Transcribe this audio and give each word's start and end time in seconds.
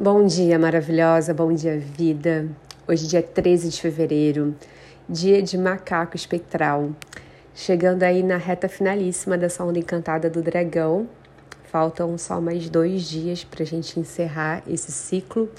Bom 0.00 0.26
dia, 0.26 0.56
maravilhosa, 0.60 1.34
bom 1.34 1.52
dia, 1.52 1.76
vida. 1.76 2.48
Hoje, 2.86 3.08
dia 3.08 3.20
13 3.20 3.68
de 3.68 3.80
fevereiro, 3.80 4.54
dia 5.08 5.42
de 5.42 5.58
macaco 5.58 6.14
espectral. 6.14 6.90
Chegando 7.52 8.04
aí 8.04 8.22
na 8.22 8.36
reta 8.36 8.68
finalíssima 8.68 9.36
dessa 9.36 9.64
onda 9.64 9.76
encantada 9.76 10.30
do 10.30 10.40
dragão. 10.40 11.08
Faltam 11.64 12.16
só 12.16 12.40
mais 12.40 12.70
dois 12.70 13.08
dias 13.08 13.42
para 13.42 13.64
a 13.64 13.66
gente 13.66 13.98
encerrar 13.98 14.62
esse 14.68 14.92
ciclo. 14.92 15.50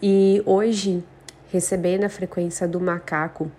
E 0.00 0.40
hoje, 0.46 1.02
recebendo 1.50 2.04
a 2.04 2.08
frequência 2.08 2.68
do 2.68 2.80
macaco, 2.80 3.50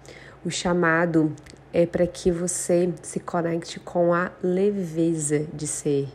o 0.45 0.49
chamado 0.49 1.33
é 1.73 1.85
para 1.85 2.07
que 2.07 2.31
você 2.31 2.93
se 3.01 3.19
conecte 3.19 3.77
com 3.77 4.13
a 4.13 4.31
leveza 4.41 5.45
de 5.53 5.67
ser 5.67 6.07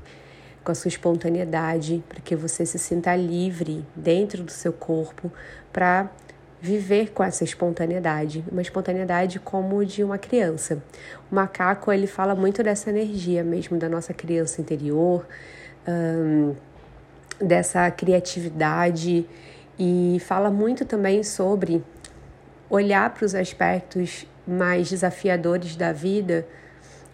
com 0.64 0.72
a 0.72 0.74
sua 0.74 0.88
espontaneidade, 0.88 2.02
para 2.08 2.20
que 2.20 2.36
você 2.36 2.64
se 2.64 2.78
sinta 2.78 3.14
livre 3.16 3.84
dentro 3.94 4.42
do 4.42 4.50
seu 4.50 4.72
corpo 4.72 5.30
para 5.72 6.10
viver 6.60 7.10
com 7.10 7.24
essa 7.24 7.42
espontaneidade, 7.42 8.44
uma 8.50 8.62
espontaneidade 8.62 9.40
como 9.40 9.84
de 9.84 10.04
uma 10.04 10.16
criança. 10.16 10.80
O 11.30 11.34
macaco 11.34 11.90
ele 11.90 12.06
fala 12.06 12.36
muito 12.36 12.62
dessa 12.62 12.88
energia 12.90 13.42
mesmo 13.42 13.76
da 13.76 13.88
nossa 13.88 14.14
criança 14.14 14.60
interior, 14.60 15.26
dessa 17.40 17.90
criatividade 17.90 19.26
e 19.76 20.18
fala 20.24 20.50
muito 20.50 20.84
também 20.84 21.24
sobre 21.24 21.82
olhar 22.70 23.12
para 23.12 23.26
os 23.26 23.34
aspectos 23.34 24.24
mais 24.46 24.88
desafiadores 24.88 25.74
da 25.74 25.92
vida 25.92 26.46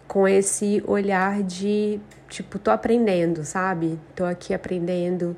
com 0.08 0.26
esse 0.26 0.82
olhar 0.86 1.42
de 1.42 2.00
tipo, 2.28 2.58
tô 2.58 2.70
aprendendo, 2.70 3.44
sabe? 3.44 4.00
Tô 4.16 4.24
aqui 4.24 4.54
aprendendo, 4.54 5.36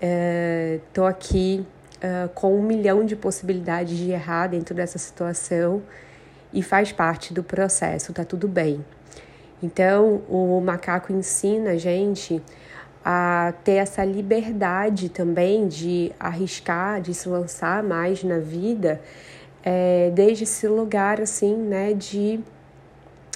é, 0.00 0.78
tô 0.92 1.04
aqui 1.04 1.66
é, 2.00 2.28
com 2.34 2.54
um 2.54 2.62
milhão 2.62 3.04
de 3.06 3.16
possibilidades 3.16 3.96
de 3.96 4.10
errar 4.10 4.48
dentro 4.48 4.74
dessa 4.74 4.98
situação 4.98 5.82
e 6.52 6.62
faz 6.62 6.92
parte 6.92 7.32
do 7.32 7.42
processo, 7.42 8.12
tá 8.12 8.24
tudo 8.24 8.46
bem. 8.46 8.84
Então, 9.62 10.22
o 10.28 10.60
macaco 10.60 11.12
ensina 11.12 11.70
a 11.70 11.76
gente 11.78 12.42
a 13.02 13.54
ter 13.64 13.76
essa 13.76 14.04
liberdade 14.04 15.08
também 15.08 15.66
de 15.66 16.12
arriscar, 16.20 17.00
de 17.00 17.14
se 17.14 17.28
lançar 17.28 17.82
mais 17.82 18.22
na 18.22 18.38
vida, 18.38 19.00
é, 19.62 20.10
desde 20.14 20.44
esse 20.44 20.68
lugar 20.68 21.20
assim, 21.20 21.56
né, 21.56 21.94
de 21.94 22.40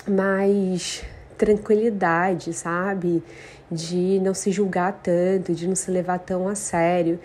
mais 0.08 1.04
tranquilidade, 1.36 2.52
sabe? 2.52 3.22
De 3.70 4.18
não 4.20 4.34
se 4.34 4.50
julgar 4.50 5.00
tanto, 5.02 5.54
de 5.54 5.68
não 5.68 5.74
se 5.74 5.90
levar 5.90 6.18
tão 6.18 6.48
a 6.48 6.54
sério. 6.54 7.18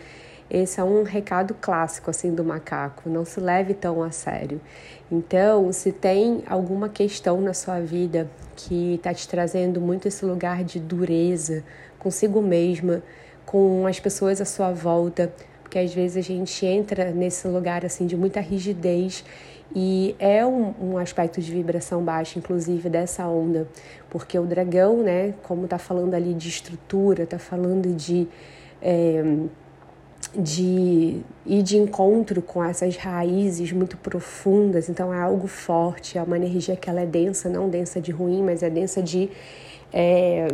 Esse 0.50 0.80
é 0.80 0.84
um 0.84 1.04
recado 1.04 1.56
clássico 1.56 2.10
assim 2.10 2.34
do 2.34 2.44
macaco, 2.44 3.10
não 3.10 3.26
se 3.26 3.40
leve 3.40 3.74
tão 3.74 4.04
a 4.04 4.12
sério. 4.12 4.62
Então, 5.12 5.72
se 5.72 5.92
tem 5.92 6.44
alguma 6.48 6.90
questão 6.90 7.42
na 7.42 7.54
sua 7.54 7.80
vida 7.80 8.30
que 8.56 8.96
está 8.96 9.14
te 9.14 9.28
trazendo 9.28 9.82
muito 9.82 10.08
esse 10.08 10.24
lugar 10.26 10.64
de 10.64 10.80
dureza 10.80 11.64
consigo 11.98 12.42
mesma, 12.42 13.02
com 13.46 13.88
as 13.88 14.00
pessoas 14.00 14.42
à 14.42 14.46
sua 14.46 14.72
volta, 14.72 15.34
porque 15.62 15.80
às 15.80 15.94
vezes 15.94 16.18
a 16.18 16.22
gente 16.22 16.66
entra 16.66 17.12
nesse 17.12 17.48
lugar 17.48 17.86
assim 17.86 18.06
de 18.06 18.16
muita 18.16 18.40
rigidez 18.40 19.24
e 19.76 20.16
é 20.20 20.46
um, 20.46 20.74
um, 20.80 20.98
aspecto 20.98 21.42
de 21.42 21.52
vibração 21.52 22.04
baixa, 22.04 22.38
inclusive, 22.38 22.90
dessa 22.90 23.28
onda, 23.28 23.68
porque 24.10 24.38
o 24.38 24.46
dragão, 24.46 25.02
né, 25.02 25.34
como 25.44 25.66
está 25.66 25.78
falando 25.78 26.14
ali 26.14 26.34
de 26.34 26.48
estrutura, 26.48 27.24
está 27.24 27.40
falando 27.40 27.96
de, 27.96 28.28
é, 28.82 29.24
de 30.36 31.22
ir 31.46 31.64
de 31.64 31.78
encontro 31.78 32.42
com 32.42 32.64
essas 32.64 32.96
raízes 32.98 33.72
muito 33.72 33.98
profundas, 33.98 34.90
então 34.90 35.12
é 35.14 35.20
algo 35.20 35.48
forte, 35.48 36.18
é 36.18 36.22
uma 36.22 36.38
energia 36.38 36.76
que 36.76 36.90
ela 36.90 37.02
é 37.02 37.06
densa, 37.06 37.50
não 37.50 37.68
densa 37.68 38.00
de 38.00 38.12
ruim, 38.12 38.44
mas 38.44 38.62
é 38.62 38.70
densa 38.70 39.02
de 39.02 39.30
é, 39.92 40.48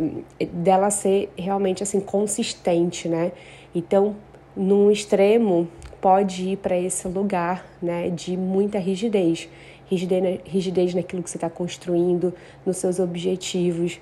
dela 0.52 0.90
ser 0.90 1.30
realmente 1.36 1.82
assim 1.82 2.00
consistente, 2.00 3.08
né? 3.08 3.32
Então, 3.74 4.16
num 4.56 4.90
extremo 4.90 5.68
pode 6.00 6.50
ir 6.50 6.56
para 6.56 6.78
esse 6.78 7.06
lugar 7.08 7.64
né, 7.80 8.08
de 8.10 8.36
muita 8.36 8.78
rigidez. 8.78 9.48
rigidez. 9.88 10.40
Rigidez 10.44 10.94
naquilo 10.94 11.22
que 11.22 11.30
você 11.30 11.36
está 11.36 11.50
construindo, 11.50 12.32
nos 12.64 12.76
seus 12.76 12.98
objetivos. 12.98 14.00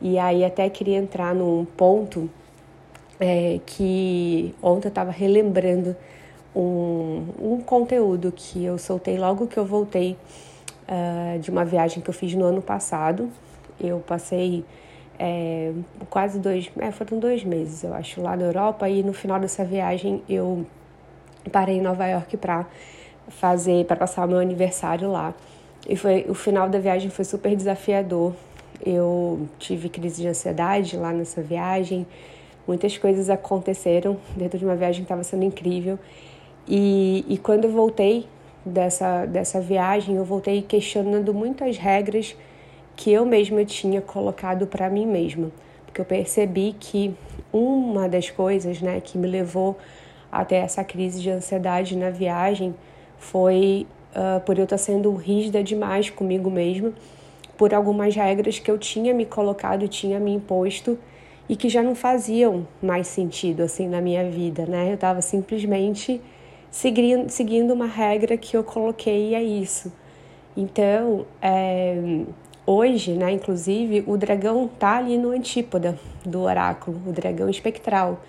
E 0.00 0.18
aí 0.18 0.44
até 0.44 0.68
queria 0.68 0.98
entrar 0.98 1.34
num 1.34 1.64
ponto 1.64 2.30
é, 3.18 3.60
que 3.66 4.54
ontem 4.62 4.86
eu 4.86 4.90
estava 4.90 5.10
relembrando 5.10 5.96
um, 6.54 7.24
um 7.40 7.60
conteúdo 7.60 8.32
que 8.34 8.64
eu 8.64 8.78
soltei 8.78 9.18
logo 9.18 9.46
que 9.46 9.56
eu 9.56 9.64
voltei 9.64 10.16
uh, 10.88 11.38
de 11.38 11.50
uma 11.50 11.64
viagem 11.64 12.02
que 12.02 12.08
eu 12.08 12.14
fiz 12.14 12.34
no 12.34 12.44
ano 12.44 12.62
passado. 12.62 13.30
Eu 13.80 14.00
passei 14.00 14.64
é, 15.18 15.72
quase 16.08 16.38
dois, 16.38 16.70
é, 16.78 16.90
foram 16.90 17.18
dois 17.18 17.44
meses, 17.44 17.82
eu 17.82 17.92
acho, 17.94 18.20
lá 18.20 18.36
na 18.36 18.44
Europa, 18.44 18.88
e 18.88 19.02
no 19.02 19.12
final 19.12 19.40
dessa 19.40 19.64
viagem 19.64 20.22
eu 20.28 20.64
parei 21.50 21.76
em 21.76 21.80
Nova 21.80 22.06
York 22.06 22.36
para 22.36 22.66
fazer, 23.28 23.84
para 23.84 23.96
passar 23.96 24.24
o 24.24 24.28
meu 24.28 24.38
aniversário 24.38 25.10
lá. 25.10 25.34
E 25.88 25.96
foi 25.96 26.26
o 26.28 26.34
final 26.34 26.68
da 26.68 26.78
viagem 26.78 27.10
foi 27.10 27.24
super 27.24 27.54
desafiador. 27.54 28.34
Eu 28.84 29.48
tive 29.58 29.88
crise 29.88 30.22
de 30.22 30.28
ansiedade 30.28 30.96
lá 30.96 31.12
nessa 31.12 31.42
viagem. 31.42 32.06
Muitas 32.66 32.98
coisas 32.98 33.30
aconteceram 33.30 34.18
dentro 34.36 34.58
de 34.58 34.64
uma 34.64 34.76
viagem 34.76 35.00
que 35.00 35.06
estava 35.06 35.24
sendo 35.24 35.44
incrível. 35.44 35.98
E, 36.66 37.24
e 37.28 37.38
quando 37.38 37.64
eu 37.64 37.70
voltei 37.70 38.26
dessa, 38.64 39.24
dessa 39.24 39.60
viagem, 39.60 40.16
eu 40.16 40.24
voltei 40.24 40.60
questionando 40.62 41.32
muitas 41.32 41.78
regras 41.78 42.36
que 42.94 43.12
eu 43.12 43.24
mesma 43.24 43.64
tinha 43.64 44.02
colocado 44.02 44.66
para 44.66 44.90
mim 44.90 45.06
mesma. 45.06 45.50
Porque 45.86 46.00
eu 46.00 46.04
percebi 46.04 46.74
que 46.78 47.14
uma 47.52 48.08
das 48.08 48.28
coisas 48.28 48.82
né, 48.82 49.00
que 49.00 49.16
me 49.16 49.26
levou 49.26 49.78
até 50.30 50.56
essa 50.56 50.84
crise 50.84 51.20
de 51.20 51.30
ansiedade 51.30 51.96
na 51.96 52.10
viagem 52.10 52.74
foi 53.18 53.86
uh, 54.14 54.40
por 54.40 54.58
eu 54.58 54.64
estar 54.64 54.78
sendo 54.78 55.12
rígida 55.14 55.62
demais 55.62 56.10
comigo 56.10 56.50
mesma, 56.50 56.92
por 57.56 57.74
algumas 57.74 58.14
regras 58.14 58.58
que 58.58 58.70
eu 58.70 58.78
tinha 58.78 59.12
me 59.12 59.26
colocado, 59.26 59.88
tinha 59.88 60.20
me 60.20 60.32
imposto 60.32 60.98
e 61.48 61.56
que 61.56 61.68
já 61.68 61.82
não 61.82 61.94
faziam 61.94 62.66
mais 62.82 63.06
sentido 63.06 63.62
assim 63.62 63.88
na 63.88 64.00
minha 64.00 64.28
vida, 64.30 64.66
né? 64.66 64.90
Eu 64.90 64.94
estava 64.94 65.22
simplesmente 65.22 66.20
seguindo, 66.70 67.28
seguindo 67.30 67.72
uma 67.72 67.86
regra 67.86 68.36
que 68.36 68.56
eu 68.56 68.62
coloquei 68.62 69.30
e 69.30 69.34
é 69.34 69.42
isso. 69.42 69.92
Então, 70.56 71.24
é, 71.40 72.22
hoje, 72.66 73.12
né, 73.12 73.32
inclusive, 73.32 74.04
o 74.06 74.16
dragão 74.16 74.68
tá 74.68 74.98
ali 74.98 75.16
no 75.16 75.30
antípoda 75.30 75.98
do 76.24 76.42
oráculo, 76.42 77.00
o 77.06 77.12
dragão 77.12 77.48
espectral. 77.48 78.20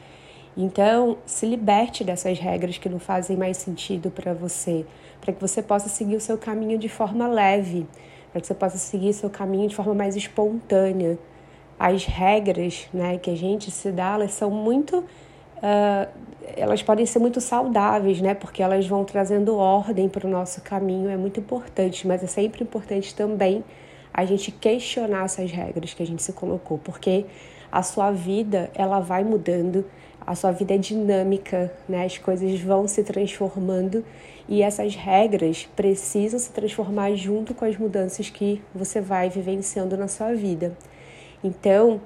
Então, 0.61 1.19
se 1.25 1.45
liberte 1.45 2.03
dessas 2.03 2.37
regras 2.37 2.77
que 2.77 2.89
não 2.89 2.99
fazem 2.99 3.37
mais 3.37 3.55
sentido 3.55 4.11
para 4.11 4.33
você, 4.33 4.85
para 5.21 5.33
que 5.33 5.39
você 5.39 5.63
possa 5.63 5.87
seguir 5.87 6.17
o 6.17 6.19
seu 6.19 6.37
caminho 6.37 6.77
de 6.77 6.89
forma 6.89 7.29
leve, 7.29 7.87
para 8.29 8.41
que 8.41 8.47
você 8.47 8.53
possa 8.53 8.77
seguir 8.77 9.11
o 9.11 9.13
seu 9.13 9.29
caminho 9.29 9.69
de 9.69 9.75
forma 9.75 9.93
mais 9.93 10.17
espontânea. 10.17 11.17
As 11.79 12.03
regras 12.03 12.89
né, 12.93 13.17
que 13.17 13.29
a 13.29 13.37
gente 13.37 13.71
se 13.71 13.89
dá, 13.89 14.15
elas 14.15 14.33
são 14.33 14.51
muito. 14.51 14.97
Uh, 14.97 16.09
elas 16.57 16.83
podem 16.83 17.05
ser 17.05 17.19
muito 17.19 17.39
saudáveis, 17.39 18.19
né? 18.19 18.33
Porque 18.33 18.61
elas 18.61 18.85
vão 18.85 19.05
trazendo 19.05 19.55
ordem 19.55 20.09
para 20.09 20.27
o 20.27 20.29
nosso 20.29 20.59
caminho, 20.61 21.09
é 21.09 21.15
muito 21.15 21.39
importante, 21.39 22.05
mas 22.05 22.21
é 22.21 22.27
sempre 22.27 22.63
importante 22.65 23.15
também 23.15 23.63
a 24.13 24.25
gente 24.25 24.51
questionar 24.51 25.25
essas 25.25 25.51
regras 25.51 25.93
que 25.93 26.03
a 26.03 26.05
gente 26.05 26.23
se 26.23 26.33
colocou, 26.33 26.77
porque 26.77 27.25
a 27.71 27.83
sua 27.83 28.11
vida 28.11 28.69
ela 28.73 28.99
vai 28.99 29.23
mudando, 29.23 29.85
a 30.25 30.35
sua 30.35 30.51
vida 30.51 30.75
é 30.75 30.77
dinâmica, 30.77 31.71
né? 31.87 32.05
As 32.05 32.17
coisas 32.17 32.59
vão 32.59 32.87
se 32.87 33.03
transformando 33.03 34.03
e 34.47 34.61
essas 34.61 34.95
regras 34.95 35.69
precisam 35.75 36.39
se 36.39 36.51
transformar 36.51 37.13
junto 37.15 37.53
com 37.53 37.65
as 37.65 37.77
mudanças 37.77 38.29
que 38.29 38.61
você 38.73 38.99
vai 38.99 39.29
vivenciando 39.29 39.95
na 39.95 40.07
sua 40.07 40.33
vida. 40.33 40.75
Então, 41.43 42.01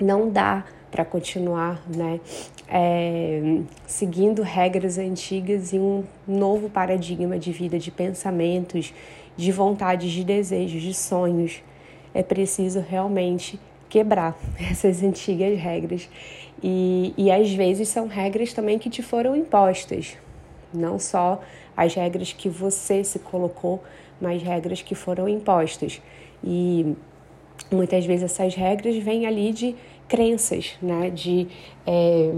não 0.00 0.30
dá 0.30 0.64
para 0.90 1.04
continuar, 1.04 1.82
né? 1.88 2.20
É, 2.68 3.60
seguindo 3.86 4.42
regras 4.42 4.98
antigas 4.98 5.72
e 5.72 5.78
um 5.78 6.04
novo 6.26 6.68
paradigma 6.68 7.38
de 7.38 7.52
vida, 7.52 7.78
de 7.78 7.90
pensamentos, 7.90 8.92
de 9.36 9.52
vontades, 9.52 10.10
de 10.10 10.24
desejos, 10.24 10.82
de 10.82 10.94
sonhos. 10.94 11.62
É 12.14 12.22
preciso 12.22 12.80
realmente 12.80 13.60
quebrar 13.88 14.36
essas 14.70 15.02
antigas 15.02 15.58
regras. 15.58 16.08
E, 16.62 17.12
e 17.16 17.30
às 17.30 17.52
vezes 17.52 17.88
são 17.88 18.06
regras 18.06 18.52
também 18.52 18.78
que 18.78 18.88
te 18.88 19.02
foram 19.02 19.36
impostas, 19.36 20.16
não 20.72 20.98
só 20.98 21.40
as 21.76 21.94
regras 21.94 22.32
que 22.32 22.48
você 22.48 23.04
se 23.04 23.18
colocou, 23.18 23.82
mas 24.20 24.42
regras 24.42 24.80
que 24.80 24.94
foram 24.94 25.28
impostas. 25.28 26.00
E 26.42 26.96
muitas 27.70 28.06
vezes 28.06 28.24
essas 28.24 28.54
regras 28.54 28.96
vêm 28.96 29.26
ali 29.26 29.52
de 29.52 29.76
crenças, 30.08 30.76
né? 30.80 31.10
De 31.10 31.48
é, 31.86 32.32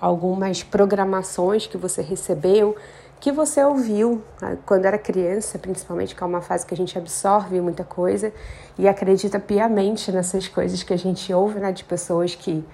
algumas 0.00 0.62
programações 0.62 1.66
que 1.66 1.76
você 1.76 2.02
recebeu, 2.02 2.74
que 3.20 3.30
você 3.30 3.62
ouviu 3.62 4.22
né, 4.40 4.56
quando 4.64 4.86
era 4.86 4.98
criança, 4.98 5.58
principalmente, 5.58 6.16
que 6.16 6.22
é 6.22 6.26
uma 6.26 6.40
fase 6.40 6.64
que 6.64 6.72
a 6.72 6.76
gente 6.76 6.96
absorve 6.96 7.60
muita 7.60 7.84
coisa 7.84 8.32
e 8.78 8.88
acredita 8.88 9.38
piamente 9.38 10.10
nessas 10.10 10.48
coisas 10.48 10.82
que 10.82 10.94
a 10.94 10.96
gente 10.96 11.30
ouve, 11.32 11.60
né? 11.60 11.70
De 11.70 11.84
pessoas 11.84 12.34
que 12.34 12.64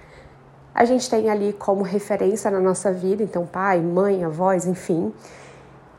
a 0.72 0.84
gente 0.84 1.10
tem 1.10 1.28
ali 1.28 1.52
como 1.52 1.82
referência 1.82 2.48
na 2.48 2.60
nossa 2.60 2.92
vida, 2.92 3.24
então 3.24 3.44
pai, 3.44 3.80
mãe, 3.80 4.22
avós, 4.22 4.66
enfim. 4.66 5.12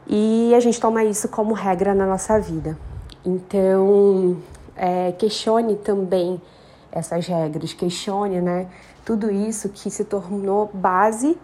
E 0.08 0.54
a 0.56 0.60
gente 0.62 0.80
toma 0.80 1.04
isso 1.04 1.28
como 1.28 1.54
regra 1.54 1.94
na 1.94 2.06
nossa 2.06 2.40
vida. 2.40 2.78
Então, 3.26 4.38
é, 4.78 5.12
questione 5.12 5.76
também 5.76 6.42
essas 6.90 7.28
regras, 7.28 7.74
questione, 7.74 8.40
né? 8.40 8.68
Tudo 9.04 9.30
isso 9.30 9.68
que 9.68 9.92
se 9.92 10.06
tornou 10.06 10.70
base 10.74 11.38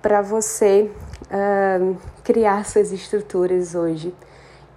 para 0.00 0.22
você 0.22 0.90
uh, 1.30 1.96
criar 2.22 2.64
suas 2.64 2.92
estruturas 2.92 3.74
hoje. 3.74 4.14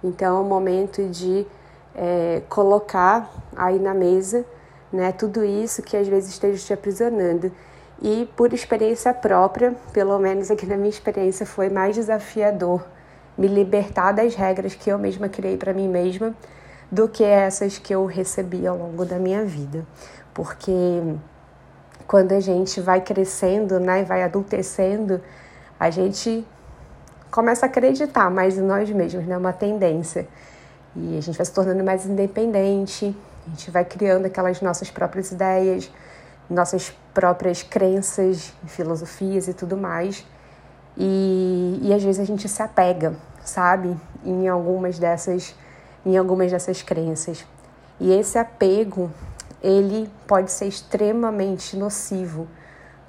Então, 0.02 0.38
é 0.38 0.40
o 0.40 0.44
momento 0.44 1.02
de 1.08 1.46
é, 1.94 2.42
colocar 2.48 3.30
aí 3.54 3.78
na 3.78 3.92
mesa, 3.92 4.44
né? 4.92 5.12
Tudo 5.12 5.44
isso 5.44 5.82
que 5.82 5.96
às 5.96 6.08
vezes 6.08 6.30
esteja 6.30 6.64
te 6.64 6.72
aprisionando. 6.72 7.52
E 8.00 8.28
por 8.34 8.54
experiência 8.54 9.12
própria, 9.12 9.74
pelo 9.92 10.18
menos 10.18 10.50
aqui 10.50 10.64
na 10.64 10.76
minha 10.76 10.88
experiência, 10.88 11.44
foi 11.44 11.68
mais 11.68 11.94
desafiador 11.94 12.82
me 13.36 13.46
libertar 13.46 14.12
das 14.12 14.34
regras 14.34 14.74
que 14.74 14.90
eu 14.90 14.98
mesma 14.98 15.28
criei 15.28 15.56
para 15.56 15.72
mim 15.72 15.88
mesma 15.88 16.34
do 16.90 17.08
que 17.08 17.22
essas 17.24 17.78
que 17.78 17.94
eu 17.94 18.04
recebi 18.04 18.66
ao 18.66 18.76
longo 18.76 19.04
da 19.04 19.18
minha 19.18 19.44
vida. 19.44 19.86
Porque 20.34 20.72
quando 22.06 22.32
a 22.32 22.40
gente 22.40 22.80
vai 22.80 23.00
crescendo, 23.00 23.78
né, 23.78 24.02
vai 24.02 24.22
adultecendo, 24.22 25.20
a 25.80 25.88
gente 25.88 26.46
começa 27.30 27.64
a 27.64 27.68
acreditar 27.68 28.30
mais 28.30 28.58
em 28.58 28.60
nós 28.60 28.90
mesmos, 28.90 29.24
né, 29.24 29.34
uma 29.34 29.52
tendência. 29.52 30.28
E 30.94 31.16
a 31.16 31.22
gente 31.22 31.38
vai 31.38 31.46
se 31.46 31.52
tornando 31.52 31.82
mais 31.82 32.04
independente, 32.04 33.16
a 33.46 33.50
gente 33.50 33.70
vai 33.70 33.84
criando 33.84 34.26
aquelas 34.26 34.60
nossas 34.60 34.90
próprias 34.90 35.32
ideias, 35.32 35.90
nossas 36.50 36.90
próprias 37.14 37.62
crenças, 37.62 38.52
filosofias 38.66 39.48
e 39.48 39.54
tudo 39.54 39.74
mais. 39.74 40.26
E, 40.98 41.78
e 41.82 41.94
às 41.94 42.02
vezes 42.02 42.20
a 42.20 42.24
gente 42.24 42.46
se 42.46 42.62
apega, 42.62 43.14
sabe, 43.42 43.96
em 44.22 44.48
algumas 44.48 44.98
dessas, 44.98 45.54
em 46.04 46.18
algumas 46.18 46.50
dessas 46.50 46.82
crenças. 46.82 47.46
E 47.98 48.12
esse 48.12 48.36
apego, 48.36 49.10
ele 49.62 50.10
pode 50.26 50.50
ser 50.50 50.66
extremamente 50.66 51.74
nocivo 51.74 52.46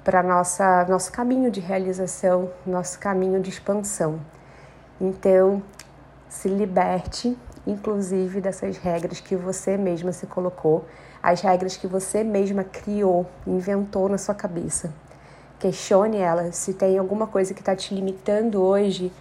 para 0.04 0.22
nossa 0.22 0.84
nosso 0.86 1.12
caminho 1.12 1.50
de 1.50 1.60
realização, 1.60 2.50
nosso 2.66 2.98
caminho 2.98 3.40
de 3.40 3.50
expansão. 3.50 4.20
Então, 5.00 5.62
se 6.28 6.48
liberte, 6.48 7.36
inclusive 7.66 8.40
dessas 8.40 8.76
regras 8.76 9.20
que 9.20 9.36
você 9.36 9.76
mesma 9.76 10.12
se 10.12 10.26
colocou 10.26 10.84
as 11.22 11.40
regras 11.40 11.76
que 11.76 11.86
você 11.86 12.24
mesma 12.24 12.64
criou, 12.64 13.26
inventou 13.46 14.08
na 14.08 14.18
sua 14.18 14.34
cabeça. 14.34 14.92
Questione 15.60 16.16
elas. 16.16 16.56
Se 16.56 16.74
tem 16.74 16.98
alguma 16.98 17.28
coisa 17.28 17.54
que 17.54 17.60
está 17.60 17.76
te 17.76 17.94
limitando 17.94 18.60
hoje 18.60 19.12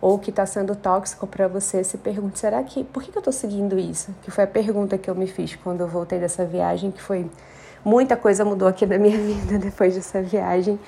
ou 0.00 0.18
que 0.18 0.30
está 0.30 0.46
sendo 0.46 0.74
tóxico 0.74 1.26
para 1.26 1.46
você, 1.46 1.84
se 1.84 1.98
pergunte: 1.98 2.38
será 2.38 2.62
que 2.62 2.82
por 2.82 3.02
que, 3.02 3.14
eu 3.14 3.20
estou 3.20 3.32
seguindo 3.32 3.78
isso? 3.78 4.14
Que 4.22 4.30
foi 4.30 4.44
a 4.44 4.46
pergunta 4.46 4.96
que 4.96 5.10
eu 5.10 5.14
me 5.14 5.26
fiz 5.26 5.54
quando 5.56 5.82
eu 5.82 5.88
voltei 5.88 6.18
dessa 6.18 6.46
viagem, 6.46 6.90
que 6.90 7.02
foi 7.02 7.30
muita 7.84 8.16
coisa 8.16 8.44
mudou 8.44 8.68
aqui 8.68 8.86
na 8.86 8.98
minha 8.98 9.16
vida 9.18 9.58
depois 9.58 9.94
dessa 9.94 10.22
viagem. 10.22 10.78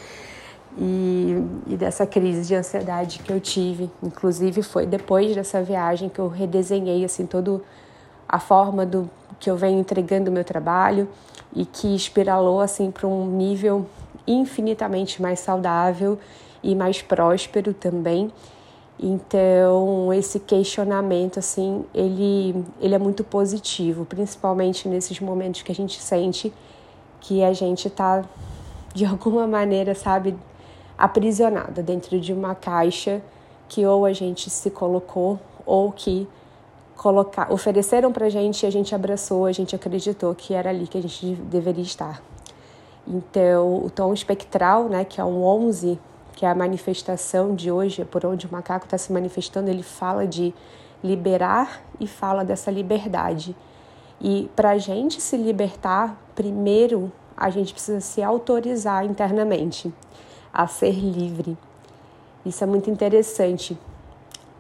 E, 0.78 1.36
e, 1.66 1.76
dessa 1.76 2.06
crise 2.06 2.48
de 2.48 2.54
ansiedade 2.54 3.18
que 3.18 3.30
eu 3.30 3.38
tive. 3.38 3.90
Inclusive 4.02 4.62
foi 4.62 4.86
depois 4.86 5.34
dessa 5.34 5.62
viagem 5.62 6.08
que 6.08 6.18
eu 6.18 6.28
redesenhei 6.28 7.04
assim 7.04 7.26
todo 7.26 7.62
a 8.26 8.38
forma 8.40 8.86
do 8.86 9.10
que 9.38 9.50
eu 9.50 9.56
venho 9.56 9.78
entregando 9.78 10.30
o 10.30 10.32
meu 10.32 10.44
trabalho 10.44 11.06
e 11.54 11.66
que 11.66 11.94
espiralou 11.94 12.60
assim 12.60 12.90
para 12.90 13.06
um 13.06 13.26
nível 13.26 13.84
infinitamente 14.26 15.20
mais 15.20 15.40
saudável 15.40 16.18
e 16.62 16.74
mais 16.74 17.02
próspero 17.02 17.74
também. 17.74 18.32
Então, 18.98 20.12
esse 20.14 20.38
questionamento 20.38 21.38
assim, 21.38 21.84
ele 21.92 22.64
ele 22.80 22.94
é 22.94 22.98
muito 22.98 23.24
positivo, 23.24 24.04
principalmente 24.04 24.88
nesses 24.88 25.20
momentos 25.20 25.62
que 25.62 25.72
a 25.72 25.74
gente 25.74 26.00
sente 26.00 26.52
que 27.22 27.42
a 27.42 27.52
gente 27.52 27.88
está 27.88 28.22
de 28.94 29.04
alguma 29.06 29.46
maneira, 29.46 29.94
sabe, 29.94 30.36
aprisionada 30.98 31.82
dentro 31.82 32.20
de 32.20 32.32
uma 32.32 32.54
caixa 32.54 33.22
que 33.68 33.86
ou 33.86 34.04
a 34.04 34.12
gente 34.12 34.50
se 34.50 34.70
colocou 34.70 35.40
ou 35.64 35.90
que 35.90 36.28
colocar, 36.96 37.50
ofereceram 37.50 38.12
a 38.14 38.28
gente 38.28 38.62
e 38.62 38.66
a 38.66 38.70
gente 38.70 38.94
abraçou, 38.94 39.46
a 39.46 39.52
gente 39.52 39.74
acreditou 39.74 40.34
que 40.34 40.52
era 40.52 40.70
ali 40.70 40.86
que 40.86 40.98
a 40.98 41.00
gente 41.00 41.34
deveria 41.34 41.82
estar. 41.82 42.22
Então, 43.08 43.84
o 43.84 43.90
tom 43.90 44.12
espectral, 44.12 44.84
né, 44.88 45.04
que 45.04 45.20
é 45.20 45.24
um 45.24 45.42
11, 45.42 45.98
que 46.36 46.46
é 46.46 46.50
a 46.50 46.54
manifestação 46.54 47.54
de 47.54 47.70
hoje, 47.70 48.04
por 48.04 48.24
onde 48.24 48.46
o 48.46 48.52
macaco 48.52 48.84
está 48.84 48.96
se 48.96 49.12
manifestando, 49.12 49.70
ele 49.70 49.82
fala 49.82 50.26
de 50.26 50.54
liberar 51.02 51.82
e 51.98 52.06
fala 52.06 52.44
dessa 52.44 52.70
liberdade. 52.70 53.56
E 54.24 54.48
para 54.54 54.70
a 54.70 54.78
gente 54.78 55.20
se 55.20 55.36
libertar, 55.36 56.16
primeiro 56.32 57.10
a 57.36 57.50
gente 57.50 57.72
precisa 57.72 58.00
se 58.00 58.22
autorizar 58.22 59.04
internamente 59.04 59.92
a 60.54 60.68
ser 60.68 60.92
livre. 60.92 61.58
Isso 62.46 62.62
é 62.62 62.66
muito 62.66 62.88
interessante, 62.88 63.76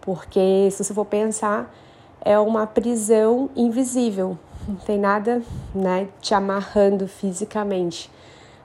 porque 0.00 0.68
se 0.72 0.82
você 0.82 0.92
for 0.92 1.04
pensar, 1.04 1.72
é 2.20 2.36
uma 2.40 2.66
prisão 2.66 3.50
invisível, 3.54 4.36
não 4.66 4.74
tem 4.76 4.98
nada 4.98 5.40
né, 5.72 6.08
te 6.20 6.34
amarrando 6.34 7.06
fisicamente, 7.06 8.10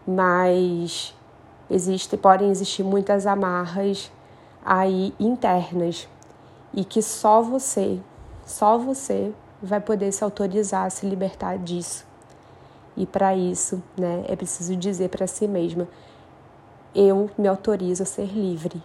mas 0.07 1.13
existe, 1.69 2.17
podem 2.17 2.49
existir 2.49 2.83
muitas 2.83 3.27
amarras 3.27 4.11
aí 4.65 5.13
internas. 5.19 6.07
E 6.73 6.83
que 6.83 7.03
só 7.03 7.41
você, 7.41 7.99
só 8.45 8.77
você 8.77 9.31
vai 9.62 9.80
poder 9.80 10.12
se 10.12 10.24
autorizar 10.24 10.86
a 10.86 10.89
se 10.89 11.06
libertar 11.06 11.57
disso. 11.57 12.06
E 12.95 13.06
para 13.06 13.36
isso, 13.36 13.81
né, 13.98 14.25
é 14.27 14.36
preciso 14.36 14.75
dizer 14.75 15.09
para 15.09 15.27
si 15.27 15.48
mesma: 15.48 15.88
eu 16.95 17.30
me 17.38 17.48
autorizo 17.48 18.04
a 18.04 18.06
ser 18.06 18.25
livre 18.25 18.81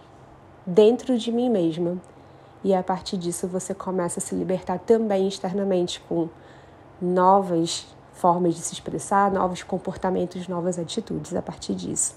dentro 0.65 1.17
de 1.17 1.31
mim 1.31 1.49
mesma 1.49 1.97
e 2.63 2.73
a 2.73 2.81
partir 2.81 3.17
disso 3.17 3.47
você 3.47 3.73
começa 3.73 4.19
a 4.19 4.21
se 4.21 4.33
libertar 4.33 4.79
também 4.79 5.27
externamente 5.27 5.99
com 6.07 6.29
novas 7.01 7.85
formas 8.13 8.55
de 8.55 8.61
se 8.61 8.73
expressar, 8.73 9.31
novos 9.31 9.63
comportamentos, 9.63 10.47
novas 10.47 10.79
atitudes 10.79 11.35
a 11.35 11.41
partir 11.41 11.75
disso. 11.75 12.15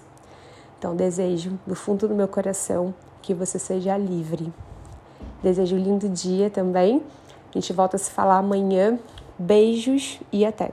Então, 0.79 0.95
desejo 0.95 1.59
do 1.67 1.75
fundo 1.75 2.07
do 2.07 2.15
meu 2.15 2.29
coração 2.29 2.95
que 3.23 3.35
você 3.35 3.59
seja 3.59 3.97
livre. 3.97 4.53
Desejo 5.43 5.75
um 5.75 5.79
lindo 5.79 6.09
dia 6.09 6.51
também. 6.51 7.03
A 7.55 7.59
gente 7.59 7.73
volta 7.73 7.97
a 7.97 7.99
se 7.99 8.11
falar 8.11 8.38
amanhã. 8.38 8.99
Beijos 9.38 10.19
e 10.33 10.45
até! 10.45 10.73